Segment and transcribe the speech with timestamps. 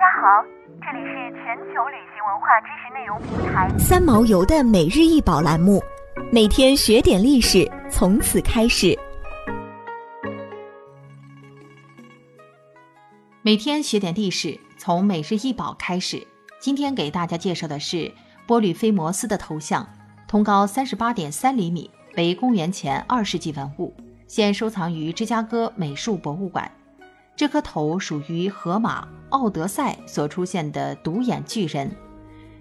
[0.00, 0.42] 家好，
[0.80, 5.78] 这里是全球旅行文化知识内容平台三毛游的每日一宝栏目，
[6.32, 8.98] 每天学点历史，从此开始。
[13.42, 16.26] 每天学点历史，从每日一宝开始。
[16.58, 18.10] 今天给大家介绍的是
[18.46, 19.86] 波吕菲摩斯的头像，
[20.26, 23.94] 通高三十八点三厘米，为公元前二世纪文物，
[24.26, 26.72] 现收藏于芝加哥美术博物馆。
[27.40, 31.90] 这颗头属于荷马《奥德赛》所出现的独眼巨人，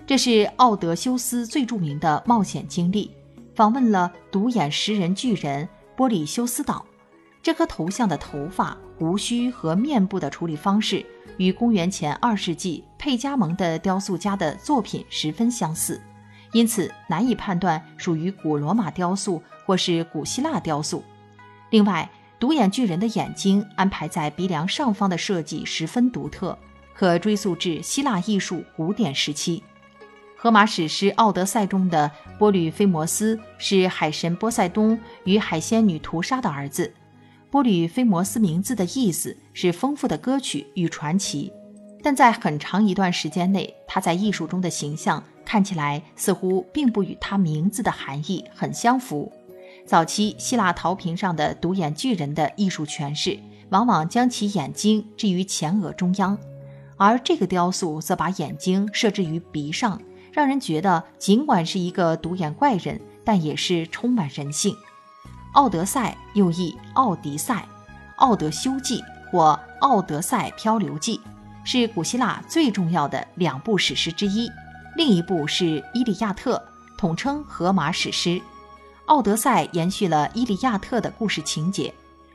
[0.07, 3.13] 这是奥德修斯最著名的冒险经历，
[3.53, 6.85] 访问了独眼食人巨人波里修斯岛。
[7.43, 16.01] 这颗头像的头发、胡须和面部的处理方式与公元前二世纪佩加蒙的雕塑家的作品十分相似，
[16.53, 21.03] 因此难以判断属于古罗马雕塑或是古希腊雕塑。
[21.70, 22.09] 另外，
[22.39, 26.57] 独眼巨人的眼睛安排在鼻梁上方的设计十分独特，
[26.93, 29.62] 可追溯至希腊艺术古典时期。
[30.37, 36.93] 荷马史诗《奥德赛》中的波吕菲摩斯是海神波塞冬与海仙女屠杀的儿子。
[37.51, 41.51] 波吕菲摩斯名字的意思是丰富的歌曲与传奇，
[42.01, 49.29] 但在很长一段时间内，他在艺术中的形象看起来似乎并不与他名字的含义很相符。
[49.90, 56.37] 早期希腊陶瓶上的独眼巨人的艺术诠释，往往将其眼睛置于前额中央，
[56.95, 59.99] 而这个雕塑则把眼睛设置于鼻上，
[60.32, 64.75] 让人觉得尽管是一个独眼怪人，但也是充满人性。
[65.53, 67.56] 《奥德赛》又译《奥迪赛》
[68.17, 69.01] 《奥德修记》
[69.31, 71.17] 或《奥德赛漂流记》，
[71.63, 74.51] 是古希腊最重要的两部史诗之一，
[74.95, 76.57] 另一部是《伊利亚特》，
[76.95, 78.29] 统称荷马史诗。
[79.09, 81.91] 《奥德赛》延续了《伊利亚特》的故事情节，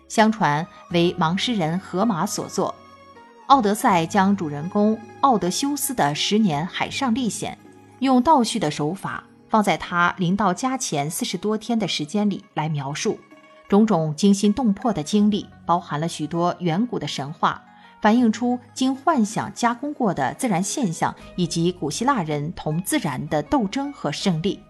[0.09, 2.75] 相传为盲诗人荷马所作。
[3.47, 7.57] 《奥德赛》将主人公奥德修斯的十年海上历险，
[8.01, 13.21] 用倒叙的手法放在他临到家前四十多天的时间里来描述，
[13.69, 17.63] 种种惊心动魄的经历，包含了许多远古的神话，
[18.03, 24.61] 反映出经幻想加工过的自然现象，以及古希腊人同自然的斗争和胜利。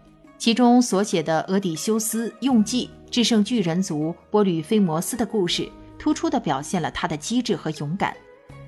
[0.45, 5.67] 其中所写的俄底修斯用计制胜巨人族波吕菲摩斯的故事，
[5.99, 8.15] 突出地表现了他的机智和勇敢。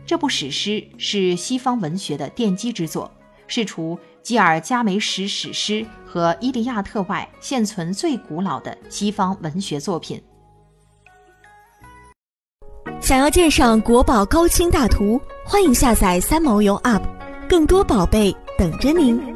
[0.06, 3.12] 这部史诗是西方文学的奠基之作，
[3.46, 10.18] 是除吉尔加美什史诗和《伊利亚特》外现存最古老的西方文学作品。
[13.02, 17.02] 想要鉴赏国宝高清大图，欢迎下载三毛游 App，
[17.46, 19.35] 更多宝贝等着您。